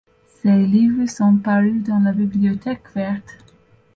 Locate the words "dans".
1.83-1.99